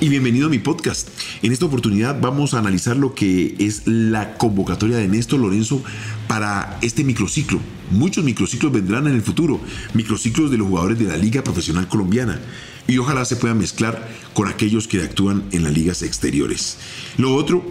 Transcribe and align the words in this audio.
y 0.00 0.08
bienvenido 0.08 0.46
a 0.46 0.50
mi 0.50 0.58
podcast. 0.58 1.08
En 1.42 1.52
esta 1.52 1.66
oportunidad 1.66 2.18
vamos 2.20 2.54
a 2.54 2.58
analizar 2.58 2.96
lo 2.96 3.14
que 3.14 3.54
es 3.58 3.86
la 3.86 4.38
convocatoria 4.38 4.96
de 4.96 5.06
Néstor 5.08 5.40
Lorenzo 5.40 5.82
para 6.26 6.78
este 6.80 7.04
microciclo. 7.04 7.60
Muchos 7.90 8.24
microciclos 8.24 8.72
vendrán 8.72 9.06
en 9.08 9.14
el 9.14 9.20
futuro, 9.20 9.60
microciclos 9.92 10.50
de 10.50 10.56
los 10.56 10.68
jugadores 10.68 10.98
de 10.98 11.04
la 11.04 11.18
Liga 11.18 11.44
Profesional 11.44 11.86
Colombiana 11.86 12.40
y 12.88 12.96
ojalá 12.96 13.26
se 13.26 13.36
puedan 13.36 13.58
mezclar 13.58 14.08
con 14.32 14.48
aquellos 14.48 14.88
que 14.88 15.02
actúan 15.02 15.44
en 15.52 15.64
las 15.64 15.72
ligas 15.74 16.02
exteriores. 16.02 16.78
Lo 17.18 17.34
otro, 17.34 17.62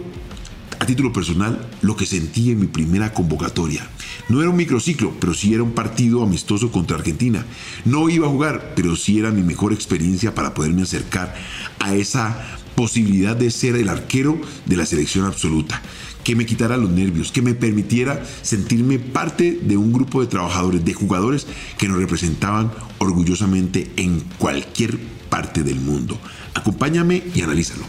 a 0.80 0.86
título 0.86 1.12
personal, 1.12 1.68
lo 1.82 1.94
que 1.94 2.06
sentí 2.06 2.50
en 2.50 2.58
mi 2.58 2.66
primera 2.66 3.12
convocatoria. 3.12 3.86
No 4.30 4.40
era 4.40 4.48
un 4.50 4.56
microciclo, 4.56 5.12
pero 5.20 5.34
sí 5.34 5.52
era 5.52 5.62
un 5.62 5.72
partido 5.72 6.22
amistoso 6.22 6.72
contra 6.72 6.96
Argentina. 6.96 7.44
No 7.84 8.08
iba 8.08 8.26
a 8.26 8.30
jugar, 8.30 8.72
pero 8.74 8.96
sí 8.96 9.18
era 9.18 9.30
mi 9.30 9.42
mejor 9.42 9.74
experiencia 9.74 10.34
para 10.34 10.54
poderme 10.54 10.82
acercar 10.82 11.34
a 11.78 11.94
esa 11.94 12.58
posibilidad 12.74 13.36
de 13.36 13.50
ser 13.50 13.76
el 13.76 13.90
arquero 13.90 14.40
de 14.64 14.76
la 14.76 14.86
selección 14.86 15.26
absoluta, 15.26 15.82
que 16.24 16.34
me 16.34 16.46
quitara 16.46 16.78
los 16.78 16.88
nervios, 16.88 17.30
que 17.30 17.42
me 17.42 17.52
permitiera 17.52 18.24
sentirme 18.40 18.98
parte 18.98 19.58
de 19.60 19.76
un 19.76 19.92
grupo 19.92 20.22
de 20.22 20.28
trabajadores, 20.28 20.82
de 20.82 20.94
jugadores 20.94 21.46
que 21.76 21.88
nos 21.88 21.98
representaban 21.98 22.72
orgullosamente 22.96 23.90
en 23.96 24.20
cualquier 24.38 24.98
parte 25.28 25.62
del 25.62 25.78
mundo. 25.78 26.18
Acompáñame 26.54 27.22
y 27.34 27.42
analízalo. 27.42 27.84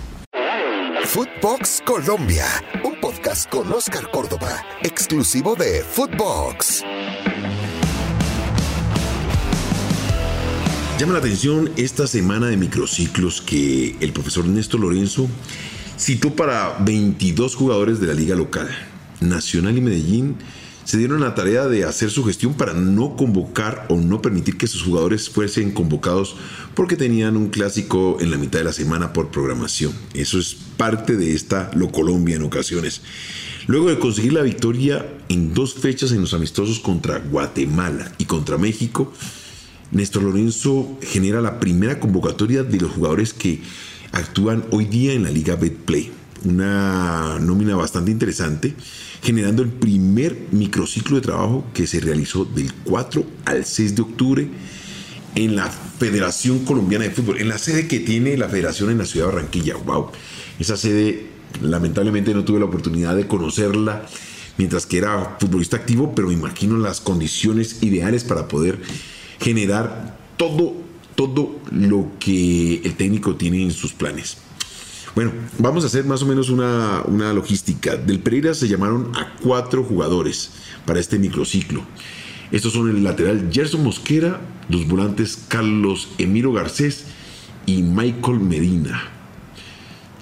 Footbox 1.05 1.81
Colombia, 1.85 2.45
con 3.49 3.71
Oscar 3.73 4.09
Córdoba, 4.09 4.63
exclusivo 4.83 5.55
de 5.55 5.83
Footbox. 5.83 6.83
Llama 10.99 11.13
la 11.13 11.19
atención 11.19 11.71
esta 11.77 12.07
semana 12.07 12.47
de 12.47 12.57
microciclos 12.57 13.41
que 13.41 13.95
el 13.99 14.13
profesor 14.13 14.45
Néstor 14.45 14.79
Lorenzo 14.79 15.27
citó 15.97 16.35
para 16.35 16.77
22 16.79 17.55
jugadores 17.55 17.99
de 17.99 18.07
la 18.07 18.13
liga 18.13 18.35
local. 18.35 18.69
Nacional 19.19 19.77
y 19.77 19.81
Medellín 19.81 20.37
se 20.83 20.97
dieron 20.97 21.21
la 21.21 21.35
tarea 21.35 21.67
de 21.67 21.85
hacer 21.85 22.09
su 22.09 22.23
gestión 22.23 22.53
para 22.53 22.73
no 22.73 23.15
convocar 23.15 23.85
o 23.89 23.97
no 23.97 24.21
permitir 24.21 24.57
que 24.57 24.67
sus 24.67 24.83
jugadores 24.83 25.29
fuesen 25.29 25.71
convocados 25.71 26.35
porque 26.73 26.95
tenían 26.95 27.37
un 27.37 27.49
clásico 27.49 28.17
en 28.19 28.31
la 28.31 28.37
mitad 28.37 28.59
de 28.59 28.65
la 28.65 28.73
semana 28.73 29.13
por 29.13 29.29
programación. 29.29 29.93
Eso 30.13 30.39
es 30.39 30.55
parte 30.77 31.17
de 31.17 31.33
esta 31.33 31.71
Lo 31.75 31.91
Colombia 31.91 32.35
en 32.35 32.43
ocasiones. 32.43 33.01
Luego 33.67 33.89
de 33.89 33.99
conseguir 33.99 34.33
la 34.33 34.41
victoria 34.41 35.05
en 35.29 35.53
dos 35.53 35.75
fechas 35.75 36.11
en 36.11 36.21
los 36.21 36.33
amistosos 36.33 36.79
contra 36.79 37.19
Guatemala 37.19 38.11
y 38.17 38.25
contra 38.25 38.57
México, 38.57 39.13
Néstor 39.91 40.23
Lorenzo 40.23 40.97
genera 41.01 41.41
la 41.41 41.59
primera 41.59 41.99
convocatoria 41.99 42.63
de 42.63 42.79
los 42.79 42.91
jugadores 42.91 43.33
que 43.33 43.61
actúan 44.11 44.65
hoy 44.71 44.85
día 44.85 45.13
en 45.13 45.23
la 45.23 45.29
Liga 45.29 45.55
Betplay. 45.55 46.11
Una 46.43 47.37
nómina 47.39 47.75
bastante 47.75 48.09
interesante, 48.09 48.73
generando 49.21 49.61
el 49.61 49.69
primer 49.69 50.47
microciclo 50.51 51.17
de 51.17 51.21
trabajo 51.21 51.65
que 51.73 51.85
se 51.85 51.99
realizó 51.99 52.45
del 52.45 52.73
4 52.83 53.23
al 53.45 53.63
6 53.63 53.95
de 53.95 54.01
octubre 54.01 54.47
en 55.35 55.55
la 55.55 55.67
Federación 55.69 56.65
Colombiana 56.65 57.05
de 57.05 57.11
Fútbol, 57.11 57.39
en 57.39 57.47
la 57.47 57.59
sede 57.59 57.87
que 57.87 57.99
tiene 57.99 58.37
la 58.37 58.49
federación 58.49 58.89
en 58.89 58.97
la 58.97 59.05
ciudad 59.05 59.27
de 59.27 59.33
Barranquilla. 59.33 59.75
¡Wow! 59.77 60.07
Esa 60.59 60.77
sede, 60.77 61.27
lamentablemente 61.61 62.33
no 62.33 62.43
tuve 62.43 62.59
la 62.59 62.65
oportunidad 62.65 63.15
de 63.15 63.27
conocerla 63.27 64.07
mientras 64.57 64.85
que 64.85 64.97
era 64.97 65.37
futbolista 65.39 65.77
activo, 65.77 66.13
pero 66.15 66.31
imagino 66.31 66.77
las 66.77 67.01
condiciones 67.01 67.83
ideales 67.83 68.23
para 68.23 68.47
poder 68.47 68.79
generar 69.39 70.17
todo, 70.37 70.73
todo 71.15 71.59
lo 71.71 72.11
que 72.19 72.81
el 72.83 72.95
técnico 72.95 73.35
tiene 73.35 73.63
en 73.63 73.71
sus 73.71 73.93
planes. 73.93 74.37
Bueno, 75.13 75.31
vamos 75.59 75.83
a 75.83 75.87
hacer 75.87 76.05
más 76.05 76.23
o 76.23 76.25
menos 76.25 76.49
una, 76.49 77.01
una 77.05 77.33
logística. 77.33 77.97
Del 77.97 78.19
Pereira 78.19 78.53
se 78.53 78.69
llamaron 78.69 79.11
a 79.15 79.33
cuatro 79.41 79.83
jugadores 79.83 80.51
para 80.85 81.01
este 81.01 81.19
microciclo. 81.19 81.83
Estos 82.51 82.73
son 82.73 82.89
el 82.89 83.03
lateral 83.03 83.49
Gerson 83.51 83.83
Mosquera, 83.83 84.39
los 84.69 84.87
volantes 84.87 85.45
Carlos 85.49 86.09
Emiro 86.17 86.53
Garcés 86.53 87.05
y 87.65 87.83
Michael 87.83 88.39
Medina. 88.39 89.01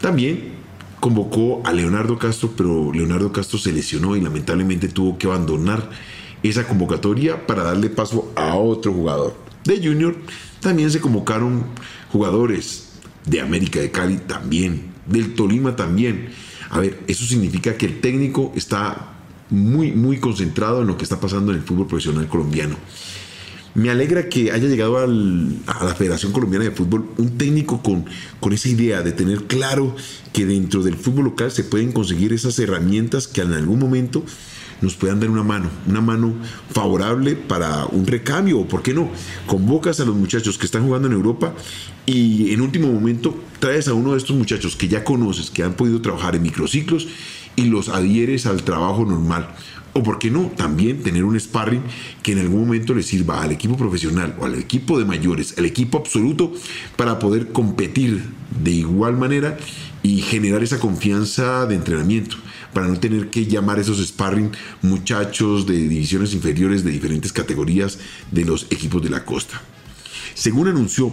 También 0.02 0.54
convocó 1.00 1.62
a 1.66 1.74
Leonardo 1.74 2.18
Castro, 2.18 2.54
pero 2.58 2.92
Leonardo 2.92 3.32
Castro 3.32 3.60
se 3.60 3.72
lesionó 3.72 4.16
y 4.16 4.22
lamentablemente 4.22 4.88
tuvo 4.88 5.20
que 5.20 5.28
abandonar 5.28 5.90
esa 6.42 6.68
convocatoria 6.68 7.46
para 7.46 7.64
darle 7.64 7.90
paso 7.90 8.32
a 8.36 8.56
otro 8.56 8.92
jugador. 8.92 9.36
De 9.66 9.78
Junior 9.78 10.16
también 10.62 10.90
se 10.90 11.00
convocaron 11.00 11.66
jugadores 12.12 12.89
de 13.26 13.42
América 13.42 13.80
de 13.80 13.92
Cali 13.92 14.18
también, 14.18 14.82
del 15.06 15.34
Tolima 15.36 15.76
también. 15.76 16.30
A 16.70 16.80
ver, 16.80 17.00
eso 17.08 17.26
significa 17.26 17.76
que 17.76 17.86
el 17.86 18.00
técnico 18.00 18.54
está 18.56 19.14
muy, 19.50 19.92
muy 19.92 20.18
concentrado 20.20 20.82
en 20.82 20.88
lo 20.88 20.98
que 20.98 21.04
está 21.04 21.20
pasando 21.20 21.52
en 21.52 21.60
el 21.60 21.64
fútbol 21.64 21.88
profesional 21.88 22.28
colombiano. 22.28 22.76
Me 23.76 23.90
alegra 23.90 24.30
que 24.30 24.52
haya 24.52 24.68
llegado 24.68 24.98
a 24.98 25.08
la 25.08 25.96
Federación 25.96 26.32
Colombiana 26.32 26.66
de 26.66 26.72
Fútbol 26.72 27.08
un 27.18 27.38
técnico 27.38 27.84
con, 27.84 28.06
con 28.40 28.52
esa 28.52 28.68
idea 28.68 29.04
de 29.04 29.12
tener 29.12 29.44
claro 29.44 29.96
que 30.34 30.46
dentro 30.46 30.82
del 30.82 30.96
fútbol 30.96 31.26
local 31.26 31.52
se 31.52 31.64
pueden 31.64 31.92
conseguir 31.92 32.34
esas 32.34 32.58
herramientas 32.58 33.28
que 33.28 33.42
en 33.42 33.54
algún 33.54 33.80
momento 33.80 34.24
nos 34.82 34.96
puedan 34.96 35.20
dar 35.20 35.30
una 35.30 35.44
mano, 35.44 35.70
una 35.88 36.02
mano 36.02 36.34
favorable 36.72 37.36
para 37.36 37.86
un 37.86 38.06
recambio, 38.08 38.60
o 38.60 38.68
por 38.68 38.82
qué 38.82 38.94
no, 38.94 39.10
convocas 39.46 40.00
a 40.00 40.06
los 40.06 40.16
muchachos 40.16 40.58
que 40.58 40.66
están 40.66 40.86
jugando 40.86 41.08
en 41.08 41.14
Europa 41.14 41.54
y 42.06 42.54
en 42.54 42.62
último 42.62 42.92
momento 42.92 43.38
traes 43.60 43.88
a 43.88 43.94
uno 43.94 44.14
de 44.14 44.18
estos 44.18 44.36
muchachos 44.36 44.76
que 44.76 44.88
ya 44.88 45.04
conoces, 45.04 45.50
que 45.50 45.64
han 45.64 45.74
podido 45.74 46.02
trabajar 46.02 46.36
en 46.36 46.44
microciclos 46.44 47.08
y 47.56 47.66
los 47.66 47.90
adhieres 47.90 48.46
al 48.46 48.64
trabajo 48.64 49.06
normal. 49.06 49.50
O 49.94 50.04
por 50.04 50.20
qué 50.20 50.30
no, 50.30 50.52
también 50.56 51.02
tener 51.02 51.24
un 51.24 51.38
sparring 51.40 51.82
que 52.22 52.34
en 52.34 52.40
algún 52.40 52.62
momento 52.62 52.94
le 52.94 53.02
sirva 53.02 53.42
al 53.42 53.52
equipo 53.52 53.76
profesional 53.76 54.36
o 54.40 54.46
al 54.46 54.56
equipo 54.56 55.00
de 55.00 55.06
mayores, 55.06 55.56
al 55.58 55.66
equipo 55.66 55.98
absoluto, 55.98 56.54
para 56.96 57.18
poder 57.18 57.52
competir 57.52 58.24
de 58.64 58.72
igual 58.72 59.18
manera 59.18 59.58
y 60.04 60.22
generar 60.22 60.64
esa 60.64 60.80
confianza 60.80 61.66
de 61.66 61.76
entrenamiento 61.76 62.38
para 62.74 62.88
no 62.88 63.00
tener 63.00 63.30
que 63.30 63.46
llamar 63.46 63.80
esos 63.80 64.06
sparring 64.06 64.52
muchachos 64.82 65.66
de 65.66 65.74
divisiones 65.74 66.34
inferiores 66.34 66.84
de 66.84 66.92
diferentes 66.92 67.34
categorías 67.34 68.00
de 68.32 68.46
los 68.46 68.68
equipos 68.70 69.02
de 69.02 69.10
la 69.10 69.26
costa. 69.26 69.62
Según 70.34 70.68
anunció 70.68 71.12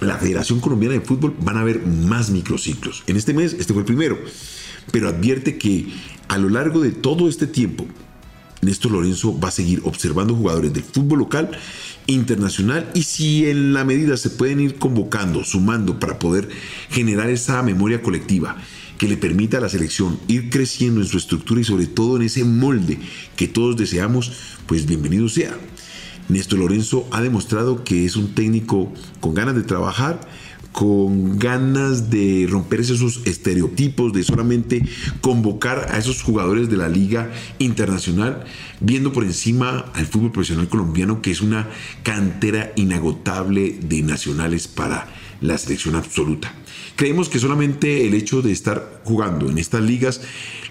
la 0.00 0.16
Federación 0.16 0.60
Colombiana 0.60 0.94
de 0.94 1.00
Fútbol, 1.00 1.34
van 1.40 1.56
a 1.56 1.60
haber 1.60 1.86
más 1.86 2.30
microciclos. 2.30 3.02
En 3.06 3.16
este 3.16 3.34
mes, 3.34 3.54
este 3.54 3.72
fue 3.72 3.82
el 3.82 3.86
primero, 3.86 4.18
pero 4.92 5.08
advierte 5.08 5.58
que 5.58 5.88
a 6.28 6.38
lo 6.38 6.48
largo 6.48 6.80
de 6.80 6.90
todo 6.90 7.28
este 7.28 7.46
tiempo, 7.46 7.86
Néstor 8.62 8.92
Lorenzo 8.92 9.38
va 9.38 9.48
a 9.48 9.52
seguir 9.52 9.80
observando 9.84 10.34
jugadores 10.34 10.72
del 10.72 10.82
fútbol 10.82 11.20
local, 11.20 11.50
internacional 12.06 12.90
y 12.94 13.04
si 13.04 13.48
en 13.48 13.72
la 13.72 13.84
medida 13.84 14.16
se 14.16 14.30
pueden 14.30 14.60
ir 14.60 14.76
convocando, 14.76 15.44
sumando 15.44 15.98
para 15.98 16.18
poder 16.18 16.48
generar 16.90 17.30
esa 17.30 17.62
memoria 17.62 18.02
colectiva 18.02 18.56
que 19.00 19.08
le 19.08 19.16
permita 19.16 19.56
a 19.56 19.62
la 19.62 19.70
selección 19.70 20.20
ir 20.28 20.50
creciendo 20.50 21.00
en 21.00 21.06
su 21.06 21.16
estructura 21.16 21.62
y 21.62 21.64
sobre 21.64 21.86
todo 21.86 22.16
en 22.16 22.22
ese 22.22 22.44
molde 22.44 22.98
que 23.34 23.48
todos 23.48 23.74
deseamos, 23.74 24.30
pues 24.66 24.84
bienvenido 24.84 25.26
sea. 25.30 25.56
Néstor 26.28 26.58
Lorenzo 26.58 27.08
ha 27.10 27.22
demostrado 27.22 27.82
que 27.82 28.04
es 28.04 28.16
un 28.16 28.34
técnico 28.34 28.92
con 29.20 29.32
ganas 29.32 29.54
de 29.54 29.62
trabajar, 29.62 30.20
con 30.72 31.38
ganas 31.38 32.10
de 32.10 32.46
romper 32.50 32.80
esos 32.80 33.22
estereotipos, 33.24 34.12
de 34.12 34.22
solamente 34.22 34.86
convocar 35.22 35.86
a 35.90 35.96
esos 35.96 36.20
jugadores 36.20 36.68
de 36.68 36.76
la 36.76 36.90
liga 36.90 37.30
internacional, 37.58 38.44
viendo 38.80 39.14
por 39.14 39.24
encima 39.24 39.86
al 39.94 40.04
fútbol 40.04 40.30
profesional 40.30 40.68
colombiano, 40.68 41.22
que 41.22 41.30
es 41.30 41.40
una 41.40 41.70
cantera 42.02 42.72
inagotable 42.76 43.78
de 43.80 44.02
nacionales 44.02 44.68
para 44.68 45.08
la 45.40 45.58
selección 45.58 45.96
absoluta. 45.96 46.52
Creemos 46.96 47.28
que 47.28 47.38
solamente 47.38 48.06
el 48.06 48.14
hecho 48.14 48.42
de 48.42 48.52
estar 48.52 49.00
jugando 49.04 49.48
en 49.48 49.58
estas 49.58 49.82
ligas 49.82 50.20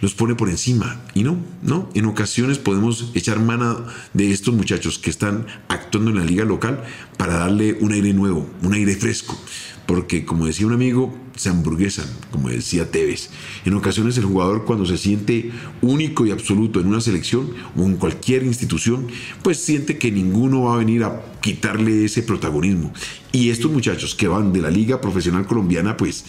los 0.02 0.14
pone 0.14 0.36
por 0.36 0.50
encima. 0.50 1.02
Y 1.14 1.24
no, 1.24 1.38
no. 1.62 1.90
En 1.94 2.06
ocasiones 2.06 2.58
podemos 2.58 3.12
echar 3.16 3.40
mano 3.40 3.86
de 4.14 4.32
estos 4.32 4.54
muchachos 4.54 5.00
que 5.00 5.10
están 5.10 5.48
actuando 5.68 6.12
en 6.12 6.18
la 6.18 6.26
liga 6.26 6.46
local 6.46 6.84
para 7.18 7.40
darle 7.40 7.78
un 7.80 7.94
aire 7.94 8.14
nuevo, 8.14 8.50
un 8.64 8.74
aire 8.74 8.96
fresco. 8.96 9.40
Porque, 9.86 10.24
como 10.24 10.46
decía 10.46 10.68
un 10.68 10.74
amigo, 10.74 11.18
se 11.40 11.48
hamburguesan, 11.48 12.06
como 12.32 12.50
decía 12.50 12.92
Tevez. 12.92 13.30
En 13.64 13.74
ocasiones 13.74 14.18
el 14.18 14.26
jugador 14.26 14.66
cuando 14.66 14.86
se 14.86 14.98
siente 14.98 15.52
único 15.82 16.26
y 16.26 16.32
absoluto 16.32 16.82
en 16.82 16.88
una 16.88 17.00
selección 17.00 17.52
o 17.78 17.84
en 17.84 17.96
cualquier 17.96 18.44
institución, 18.44 19.08
pues 19.42 19.58
siente 19.58 19.98
que 19.98 20.12
ninguno 20.12 20.64
va 20.64 20.74
a 20.74 20.80
venir 20.80 21.06
a 21.06 21.22
quitarle 21.40 22.04
ese 22.04 22.24
protagonismo. 22.24 22.92
Y 23.32 23.52
estos 23.52 23.72
muchachos 23.72 24.16
que 24.16 24.28
van 24.28 24.52
de 24.52 24.62
la 24.62 24.70
liga 24.70 25.00
profesional 25.00 25.48
colombiana, 25.48 25.96
pues 25.96 26.26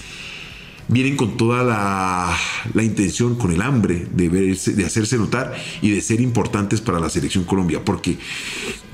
vienen 0.87 1.17
con 1.17 1.37
toda 1.37 1.65
la, 1.65 2.83
intención, 2.85 3.35
con 3.35 3.51
el 3.51 3.63
hambre 3.63 4.07
de, 4.13 4.29
verse, 4.29 4.75
de 4.75 4.85
hacerse 4.85 5.17
notar 5.17 5.57
y 5.83 5.91
de 5.91 6.03
ser 6.03 6.21
importantes 6.21 6.81
para 6.81 7.01
la 7.01 7.11
selección 7.11 7.43
Colombia, 7.43 7.85
porque 7.85 8.17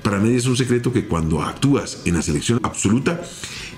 para 0.02 0.18
nadie 0.18 0.36
es 0.36 0.46
un 0.46 0.56
secreto 0.56 0.94
que 0.94 1.04
cuando 1.04 1.42
actúas 1.42 1.98
en 2.06 2.14
la 2.14 2.22
selección 2.22 2.58
absoluta, 2.62 3.20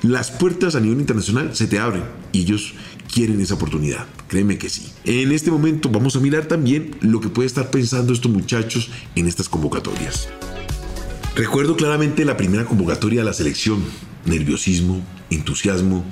las 0.03 0.31
puertas 0.31 0.75
a 0.75 0.81
nivel 0.81 1.01
internacional 1.01 1.57
se 1.57 1.67
te 1.67 1.79
abren 1.79 2.05
y 2.33 2.43
ellos 2.43 2.75
quieren 3.13 3.41
esa 3.41 3.55
oportunidad. 3.55 4.07
Créeme 4.29 4.59
que 4.59 4.69
sí. 4.69 4.93
En 5.05 5.33
este 5.33 5.51
momento 5.51 5.89
vamos 5.89 6.15
a 6.17 6.21
mirar 6.21 6.47
también 6.47 6.97
lo 7.01 7.21
que 7.21 7.29
puede 7.29 7.47
estar 7.47 7.71
pensando 7.71 8.13
estos 8.13 8.31
muchachos 8.31 8.91
en 9.15 9.27
estas 9.27 9.49
convocatorias. 9.49 10.29
Recuerdo 11.35 11.77
claramente 11.77 12.25
la 12.25 12.37
primera 12.37 12.65
convocatoria 12.65 13.23
a 13.23 13.25
la 13.25 13.33
selección. 13.33 13.83
Nerviosismo, 14.25 15.03
entusiasmo, 15.31 16.05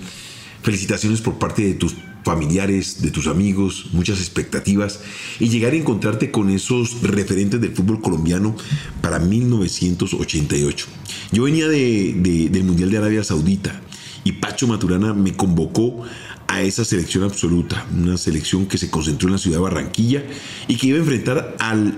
felicitaciones 0.62 1.20
por 1.20 1.38
parte 1.38 1.62
de 1.62 1.74
tus 1.74 1.96
familiares, 2.26 3.02
de 3.02 3.12
tus 3.12 3.28
amigos, 3.28 3.86
muchas 3.92 4.18
expectativas 4.18 4.98
y 5.38 5.48
llegar 5.48 5.74
a 5.74 5.76
encontrarte 5.76 6.32
con 6.32 6.50
esos 6.50 7.00
referentes 7.02 7.60
del 7.60 7.70
fútbol 7.70 8.00
colombiano 8.00 8.56
para 9.00 9.20
1988. 9.20 10.86
Yo 11.30 11.44
venía 11.44 11.68
del 11.68 12.64
Mundial 12.64 12.90
de 12.90 12.98
Arabia 12.98 13.22
Saudita 13.22 13.80
y 14.24 14.32
Pacho 14.32 14.66
Maturana 14.66 15.14
me 15.14 15.36
convocó 15.36 16.02
a 16.48 16.62
esa 16.62 16.84
selección 16.84 17.22
absoluta, 17.22 17.86
una 17.96 18.16
selección 18.16 18.66
que 18.66 18.76
se 18.76 18.90
concentró 18.90 19.28
en 19.28 19.34
la 19.34 19.38
ciudad 19.38 19.58
de 19.58 19.62
Barranquilla 19.62 20.24
y 20.66 20.76
que 20.78 20.88
iba 20.88 20.96
a 20.96 21.02
enfrentar 21.02 21.56
al 21.60 21.96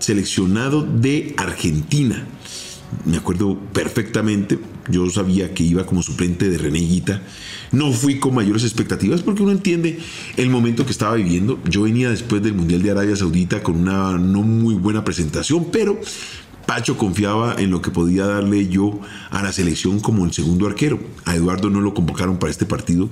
seleccionado 0.00 0.82
de 0.82 1.34
Argentina. 1.36 2.26
Me 3.04 3.16
acuerdo 3.16 3.56
perfectamente, 3.72 4.58
yo 4.88 5.08
sabía 5.10 5.54
que 5.54 5.62
iba 5.62 5.86
como 5.86 6.02
suplente 6.02 6.48
de 6.48 6.58
René 6.58 6.80
Guita. 6.80 7.22
No 7.72 7.92
fui 7.92 8.18
con 8.18 8.34
mayores 8.34 8.64
expectativas 8.64 9.22
porque 9.22 9.42
uno 9.42 9.52
entiende 9.52 9.98
el 10.36 10.50
momento 10.50 10.84
que 10.84 10.92
estaba 10.92 11.14
viviendo. 11.14 11.58
Yo 11.68 11.82
venía 11.82 12.10
después 12.10 12.42
del 12.42 12.54
Mundial 12.54 12.82
de 12.82 12.90
Arabia 12.90 13.16
Saudita 13.16 13.62
con 13.62 13.76
una 13.76 14.18
no 14.18 14.42
muy 14.42 14.74
buena 14.74 15.04
presentación, 15.04 15.66
pero 15.70 16.00
Pacho 16.68 16.98
confiaba 16.98 17.54
en 17.56 17.70
lo 17.70 17.80
que 17.80 17.90
podía 17.90 18.26
darle 18.26 18.68
yo 18.68 19.00
a 19.30 19.42
la 19.42 19.52
selección 19.52 20.00
como 20.00 20.26
el 20.26 20.34
segundo 20.34 20.66
arquero. 20.66 21.00
A 21.24 21.34
Eduardo 21.34 21.70
no 21.70 21.80
lo 21.80 21.94
convocaron 21.94 22.38
para 22.38 22.50
este 22.50 22.66
partido. 22.66 23.08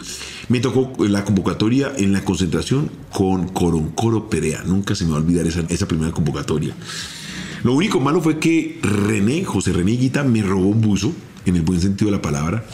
Me 0.50 0.60
tocó 0.60 0.92
la 1.06 1.24
convocatoria 1.24 1.90
en 1.96 2.12
la 2.12 2.22
concentración 2.22 2.90
con 3.10 3.48
Coroncoro 3.48 4.28
Perea. 4.28 4.62
Nunca 4.66 4.94
se 4.94 5.06
me 5.06 5.12
va 5.12 5.16
a 5.16 5.20
olvidar 5.20 5.46
esa, 5.46 5.60
esa 5.70 5.88
primera 5.88 6.12
convocatoria. 6.12 6.74
Lo 7.64 7.72
único 7.72 7.98
malo 7.98 8.20
fue 8.20 8.38
que 8.38 8.78
René, 8.82 9.42
José 9.44 9.72
René 9.72 9.92
Guita, 9.92 10.22
me 10.22 10.42
robó 10.42 10.68
un 10.68 10.82
buzo, 10.82 11.14
en 11.46 11.56
el 11.56 11.62
buen 11.62 11.80
sentido 11.80 12.10
de 12.10 12.16
la 12.16 12.22
palabra. 12.22 12.66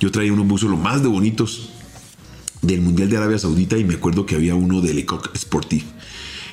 Yo 0.00 0.10
traía 0.10 0.32
unos 0.32 0.46
buzos 0.46 0.70
lo 0.70 0.76
más 0.76 1.02
de 1.02 1.08
bonitos 1.08 1.70
del 2.62 2.80
Mundial 2.80 3.10
de 3.10 3.16
Arabia 3.16 3.38
Saudita 3.38 3.76
y 3.76 3.84
me 3.84 3.94
acuerdo 3.94 4.24
que 4.24 4.34
había 4.34 4.54
uno 4.54 4.80
de 4.80 4.94
Lecoq 4.94 5.36
Sportif 5.36 5.84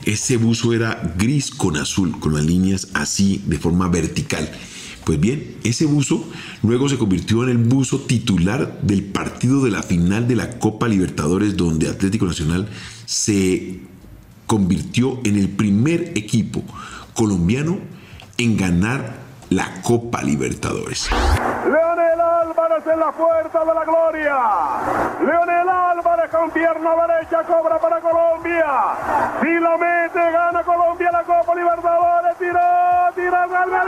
ese 0.08 0.38
buzo 0.38 0.74
era 0.74 1.14
gris 1.18 1.52
con 1.52 1.76
azul, 1.76 2.18
con 2.20 2.34
las 2.34 2.46
líneas 2.46 2.88
así 2.94 3.42
de 3.46 3.60
forma 3.60 3.90
vertical. 3.90 4.50
Pues 5.04 5.20
bien, 5.20 5.58
ese 5.66 5.86
buzo 5.86 6.26
luego 6.64 6.88
se 6.88 6.98
convirtió 6.98 7.44
en 7.44 7.50
el 7.50 7.58
buzo 7.58 8.00
titular 8.00 8.80
del 8.82 9.04
partido 9.04 9.64
de 9.66 9.72
la 9.72 9.84
final 9.84 10.28
de 10.28 10.38
la 10.38 10.60
Copa 10.60 10.88
Libertadores 10.88 11.58
donde 11.58 11.90
Atlético 11.90 12.26
Nacional 12.26 12.70
se 13.06 13.82
convirtió 14.46 15.20
en 15.26 15.36
el 15.36 15.50
primer 15.50 16.14
equipo 16.16 16.64
colombiano 17.14 17.80
en 18.38 18.56
ganar 18.56 19.27
la 19.50 19.82
Copa 19.82 20.22
Libertadores. 20.22 21.10
Leonel 21.64 22.20
Álvarez 22.20 22.84
en 22.92 23.00
la 23.00 23.12
puerta 23.12 23.60
de 23.60 23.74
la 23.74 23.86
gloria. 23.86 24.38
Leonel 25.20 25.70
Álvarez 25.70 26.30
con 26.32 26.52
pierna 26.52 26.92
derecha 27.08 27.44
cobra 27.48 27.80
para 27.80 28.02
Colombia. 28.02 28.66
Si 29.42 29.54
lo 29.60 29.78
mete, 29.78 30.20
gana 30.20 30.64
Colombia 30.64 31.12
la 31.12 31.24
Copa 31.24 31.56
Libertadores. 31.56 32.38
Tiró, 32.38 32.60
tiró, 33.16 33.38
gol, 33.48 33.70
gol, 33.72 33.88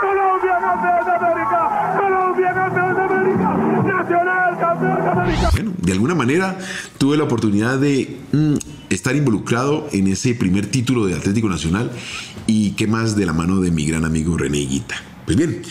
Colombia 0.00 0.58
campeón 0.60 1.04
de 1.04 1.26
América. 1.26 1.96
Colombia 1.96 2.54
campeón 2.54 2.94
de 2.94 3.02
América. 3.02 3.48
Nacional 3.96 4.58
campeón 4.58 5.02
de 5.02 5.10
América. 5.10 5.50
Bueno, 5.52 5.72
de 5.76 5.92
alguna 5.92 6.14
manera 6.14 6.56
tuve 6.98 7.16
la 7.16 7.24
oportunidad 7.24 7.78
de 7.78 8.18
mm, 8.32 8.54
estar 8.90 9.14
involucrado 9.14 9.86
en 9.92 10.08
ese 10.08 10.34
primer 10.34 10.66
título 10.66 11.06
de 11.06 11.14
Atlético 11.14 11.48
Nacional 11.48 11.90
y 12.46 12.70
qué 12.72 12.86
más 12.86 13.16
de 13.16 13.26
la 13.26 13.32
mano 13.32 13.60
de 13.60 13.70
mi 13.70 13.86
gran 13.86 14.04
amigo 14.04 14.36
René 14.36 14.58
Guita. 14.58 14.96
Pues 15.24 15.36
bien, 15.36 15.62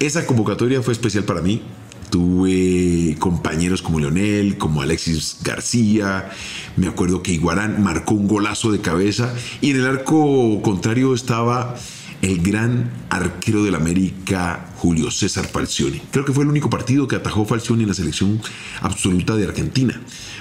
esa 0.00 0.26
convocatoria 0.26 0.82
fue 0.82 0.92
especial 0.92 1.24
para 1.24 1.40
mí. 1.40 1.62
Tuve 2.10 3.16
compañeros 3.18 3.82
como 3.82 3.98
Leonel, 3.98 4.56
como 4.56 4.82
Alexis 4.82 5.38
García. 5.42 6.30
Me 6.76 6.86
acuerdo 6.86 7.22
que 7.22 7.32
Iguarán 7.32 7.82
marcó 7.82 8.14
un 8.14 8.28
golazo 8.28 8.70
de 8.70 8.80
cabeza 8.80 9.34
y 9.60 9.70
en 9.70 9.76
el 9.76 9.86
arco 9.86 10.62
contrario 10.62 11.14
estaba 11.14 11.76
el 12.24 12.40
gran 12.40 12.90
arquero 13.10 13.62
del 13.64 13.74
América, 13.74 14.70
Julio 14.76 15.10
César 15.10 15.46
Falcioni. 15.46 16.00
Creo 16.10 16.24
que 16.24 16.32
fue 16.32 16.44
el 16.44 16.48
único 16.48 16.70
partido 16.70 17.06
que 17.06 17.16
atajó 17.16 17.44
Falcioni 17.44 17.82
en 17.82 17.90
la 17.90 17.94
selección 17.94 18.40
absoluta 18.80 19.36
de 19.36 19.44
Argentina. 19.44 20.00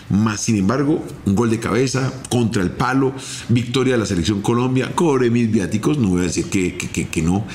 Más 0.09 0.39
sin 0.39 0.55
embargo, 0.55 1.03
un 1.25 1.35
gol 1.35 1.49
de 1.49 1.59
cabeza 1.59 2.13
contra 2.29 2.63
el 2.63 2.71
palo, 2.71 3.13
victoria 3.49 3.95
de 3.95 3.99
la 3.99 4.05
selección 4.05 4.41
Colombia, 4.41 4.95
cobré 4.95 5.29
mis 5.29 5.51
viáticos, 5.51 5.97
no 5.97 6.07
voy 6.07 6.21
a 6.21 6.23
decir 6.23 6.45
que, 6.45 6.77
que, 6.77 7.09
que 7.09 7.21
no, 7.21 7.45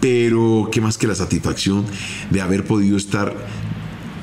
pero 0.00 0.68
qué 0.70 0.82
más 0.82 0.98
que 0.98 1.06
la 1.06 1.14
satisfacción 1.14 1.86
de 2.30 2.42
haber 2.42 2.66
podido 2.66 2.98
estar 2.98 3.34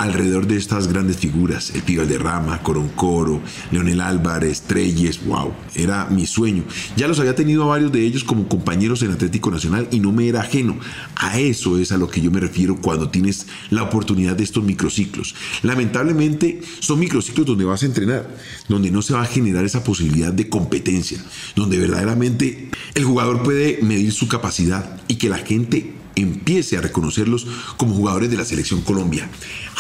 alrededor 0.06 0.48
de 0.48 0.56
estas 0.58 0.88
grandes 0.88 1.18
figuras, 1.18 1.72
el 1.74 1.82
Pío 1.82 2.02
Alderrama, 2.02 2.62
Coroncoro, 2.62 3.42
Leonel 3.72 4.02
Álvarez, 4.02 4.62
Treyes, 4.62 5.26
wow, 5.26 5.52
era 5.74 6.06
mi 6.06 6.26
sueño. 6.26 6.64
Ya 6.96 7.08
los 7.08 7.20
había 7.20 7.36
tenido 7.36 7.64
a 7.64 7.68
varios 7.68 7.92
de 7.92 8.06
ellos 8.06 8.24
como 8.24 8.48
compañeros 8.48 9.02
en 9.02 9.12
Atlético 9.12 9.52
Nacional 9.52 9.88
y 9.92 10.00
no 10.00 10.12
me 10.12 10.28
era 10.28 10.42
ajeno. 10.42 10.78
A 11.16 11.40
eso 11.40 11.80
es 11.80 11.92
a 11.92 11.98
lo 11.98 12.08
que 12.08 12.22
yo 12.22 12.32
me 12.32 12.40
refiero 12.40 12.78
cuando 12.78 13.10
tienes 13.10 13.48
la 13.70 13.84
oportunidad 13.84 14.36
de 14.36 14.44
estos 14.44 14.64
microciclos. 14.64 15.36
Lamentablemente 15.64 16.62
son 16.80 17.00
microciclos 17.00 17.46
donde 17.46 17.66
vas 17.66 17.84
a 17.84 17.88
entrenar, 17.88 18.30
donde 18.70 18.92
no 18.92 19.02
se 19.02 19.14
va 19.14 19.24
a 19.24 19.26
generar 19.26 19.66
esa 19.66 19.84
posibilidad 19.84 20.32
de 20.32 20.50
competencia, 20.50 21.18
donde 21.56 21.80
verdaderamente 21.80 22.70
el 22.94 23.04
jugador 23.04 23.44
puede 23.44 23.80
medir 23.82 24.12
su 24.12 24.28
capacidad 24.28 25.02
y 25.08 25.16
que 25.16 25.30
la 25.30 25.40
gente 25.40 26.05
empiece 26.16 26.78
a 26.78 26.82
reconocerlos 26.82 27.48
como 27.78 27.96
jugadores 27.96 28.30
de 28.30 28.38
la 28.38 28.46
selección 28.46 28.82
Colombia. 28.82 29.30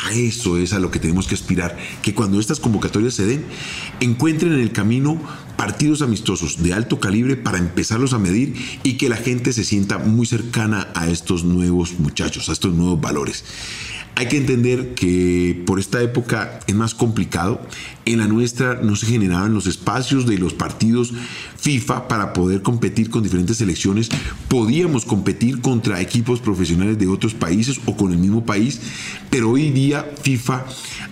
A 0.05 0.13
eso 0.13 0.57
es 0.57 0.73
a 0.73 0.79
lo 0.79 0.91
que 0.91 0.99
tenemos 0.99 1.27
que 1.27 1.35
aspirar, 1.35 1.77
que 2.01 2.13
cuando 2.13 2.39
estas 2.39 2.59
convocatorias 2.59 3.13
se 3.13 3.25
den, 3.25 3.45
encuentren 3.99 4.53
en 4.53 4.59
el 4.59 4.71
camino 4.71 5.21
partidos 5.57 6.01
amistosos 6.01 6.61
de 6.61 6.73
alto 6.73 6.99
calibre 6.99 7.35
para 7.37 7.57
empezarlos 7.57 8.13
a 8.13 8.19
medir 8.19 8.55
y 8.83 8.97
que 8.97 9.09
la 9.09 9.17
gente 9.17 9.53
se 9.53 9.63
sienta 9.63 9.97
muy 9.97 10.25
cercana 10.25 10.89
a 10.95 11.07
estos 11.07 11.43
nuevos 11.43 11.99
muchachos, 11.99 12.49
a 12.49 12.53
estos 12.53 12.73
nuevos 12.73 12.99
valores. 12.99 13.43
Hay 14.17 14.29
que 14.29 14.37
entender 14.37 14.95
que 14.95 15.61
por 15.65 15.77
esta 15.77 16.01
época 16.01 16.61
es 16.67 16.75
más 16.75 16.95
complicado. 16.95 17.61
En 18.05 18.19
la 18.19 18.27
nuestra 18.27 18.75
no 18.75 18.95
se 18.95 19.07
generaban 19.07 19.53
los 19.53 19.67
espacios 19.67 20.25
de 20.25 20.37
los 20.37 20.53
partidos 20.53 21.13
FIFA 21.57 22.07
para 22.07 22.31
poder 22.31 22.61
competir 22.61 23.09
con 23.09 23.23
diferentes 23.23 23.57
selecciones. 23.57 24.09
Podíamos 24.47 25.03
competir 25.03 25.59
contra 25.59 25.99
equipos 25.99 26.39
profesionales 26.39 26.97
de 26.97 27.07
otros 27.07 27.33
países 27.33 27.81
o 27.85 27.97
con 27.97 28.13
el 28.13 28.17
mismo 28.17 28.45
país, 28.45 28.79
pero 29.29 29.51
hoy 29.51 29.69
día 29.71 30.09
FIFA 30.21 30.65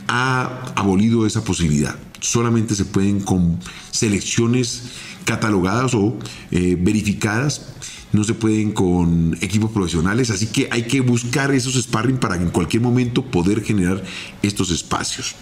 ha 0.07 0.73
abolido 0.75 1.25
esa 1.25 1.43
posibilidad. 1.43 1.95
Solamente 2.21 2.73
se 2.73 2.85
pueden 2.85 3.19
con 3.19 3.59
selecciones 3.91 4.83
catalogadas 5.25 5.93
o 5.93 6.17
eh, 6.51 6.77
verificadas 6.79 7.73
no 8.13 8.23
se 8.23 8.33
pueden 8.33 8.71
con 8.71 9.37
equipos 9.41 9.71
profesionales, 9.71 10.29
así 10.29 10.47
que 10.47 10.69
hay 10.71 10.83
que 10.83 11.01
buscar 11.01 11.51
esos 11.51 11.75
sparring 11.75 12.17
para 12.17 12.35
en 12.35 12.49
cualquier 12.49 12.81
momento 12.81 13.23
poder 13.23 13.63
generar 13.63 14.01
estos 14.41 14.71
espacios. 14.71 15.35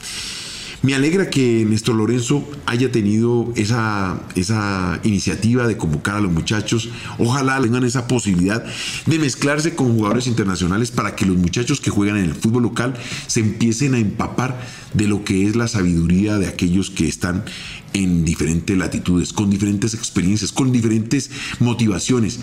Me 0.83 0.95
alegra 0.95 1.29
que 1.29 1.63
Néstor 1.63 1.93
Lorenzo 1.93 2.49
haya 2.65 2.91
tenido 2.91 3.53
esa, 3.55 4.19
esa 4.33 4.99
iniciativa 5.03 5.67
de 5.67 5.77
convocar 5.77 6.15
a 6.15 6.21
los 6.21 6.31
muchachos. 6.31 6.89
Ojalá 7.19 7.61
tengan 7.61 7.83
esa 7.83 8.07
posibilidad 8.07 8.65
de 9.05 9.19
mezclarse 9.19 9.75
con 9.75 9.93
jugadores 9.93 10.25
internacionales 10.25 10.89
para 10.89 11.15
que 11.15 11.27
los 11.27 11.37
muchachos 11.37 11.81
que 11.81 11.91
juegan 11.91 12.17
en 12.17 12.25
el 12.25 12.33
fútbol 12.33 12.63
local 12.63 12.95
se 13.27 13.41
empiecen 13.41 13.93
a 13.93 13.99
empapar 13.99 14.59
de 14.95 15.07
lo 15.07 15.23
que 15.23 15.45
es 15.45 15.55
la 15.55 15.67
sabiduría 15.67 16.39
de 16.39 16.47
aquellos 16.47 16.89
que 16.89 17.07
están 17.07 17.43
en 17.93 18.25
diferentes 18.25 18.77
latitudes, 18.77 19.33
con 19.33 19.49
diferentes 19.49 19.93
experiencias, 19.93 20.51
con 20.51 20.71
diferentes 20.71 21.29
motivaciones, 21.59 22.39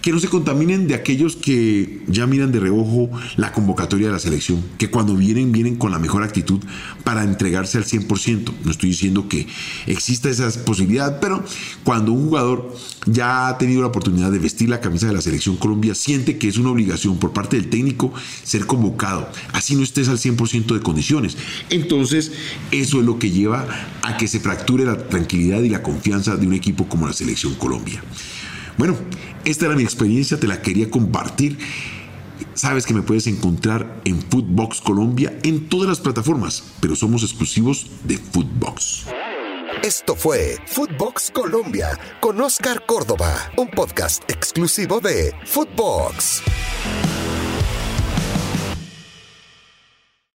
que 0.00 0.12
no 0.12 0.18
se 0.18 0.28
contaminen 0.28 0.88
de 0.88 0.94
aquellos 0.94 1.36
que 1.36 2.02
ya 2.06 2.26
miran 2.26 2.52
de 2.52 2.60
reojo 2.60 3.10
la 3.36 3.52
convocatoria 3.52 4.08
de 4.08 4.12
la 4.12 4.18
selección, 4.18 4.62
que 4.78 4.90
cuando 4.90 5.16
vienen, 5.16 5.52
vienen 5.52 5.76
con 5.76 5.90
la 5.90 5.98
mejor 5.98 6.22
actitud 6.22 6.60
para 7.04 7.24
entregarse 7.24 7.78
al 7.78 7.84
100%. 7.84 8.52
No 8.64 8.70
estoy 8.70 8.90
diciendo 8.90 9.28
que 9.28 9.46
exista 9.86 10.30
esa 10.30 10.50
posibilidad, 10.64 11.20
pero 11.20 11.44
cuando 11.84 12.12
un 12.12 12.26
jugador 12.26 12.74
ya 13.06 13.48
ha 13.48 13.58
tenido 13.58 13.80
la 13.80 13.88
oportunidad 13.88 14.30
de 14.30 14.38
vestir 14.38 14.68
la 14.68 14.80
camisa 14.80 15.06
de 15.06 15.12
la 15.12 15.20
selección 15.20 15.56
Colombia, 15.56 15.94
siente 15.94 16.38
que 16.38 16.48
es 16.48 16.58
una 16.58 16.70
obligación 16.70 17.18
por 17.18 17.32
parte 17.32 17.56
del 17.56 17.68
técnico 17.68 18.12
ser 18.42 18.66
convocado, 18.66 19.28
así 19.52 19.74
no 19.74 19.82
estés 19.82 20.08
al 20.08 20.18
100% 20.18 20.74
de 20.74 20.80
condiciones. 20.80 21.36
Entonces, 21.70 22.32
eso 22.70 23.00
es 23.00 23.06
lo 23.06 23.18
que 23.18 23.30
lleva 23.30 23.66
a 24.02 24.16
que 24.16 24.28
se 24.28 24.40
fracture 24.40 24.84
la 24.94 25.08
tranquilidad 25.08 25.60
y 25.60 25.68
la 25.68 25.82
confianza 25.82 26.36
de 26.36 26.46
un 26.46 26.54
equipo 26.54 26.88
como 26.88 27.06
la 27.06 27.12
selección 27.12 27.54
Colombia. 27.54 28.02
Bueno, 28.78 28.96
esta 29.44 29.66
era 29.66 29.74
mi 29.74 29.82
experiencia, 29.82 30.38
te 30.38 30.46
la 30.46 30.62
quería 30.62 30.90
compartir. 30.90 31.58
Sabes 32.54 32.86
que 32.86 32.94
me 32.94 33.02
puedes 33.02 33.26
encontrar 33.26 34.00
en 34.04 34.20
Footbox 34.20 34.80
Colombia 34.80 35.38
en 35.42 35.68
todas 35.68 35.88
las 35.88 36.00
plataformas, 36.00 36.64
pero 36.80 36.96
somos 36.96 37.22
exclusivos 37.22 37.86
de 38.04 38.18
Footbox. 38.18 39.06
Esto 39.82 40.14
fue 40.14 40.58
Footbox 40.66 41.30
Colombia 41.32 41.98
con 42.20 42.40
Oscar 42.40 42.84
Córdoba, 42.86 43.34
un 43.56 43.68
podcast 43.68 44.22
exclusivo 44.30 45.00
de 45.00 45.34
Footbox. 45.44 46.42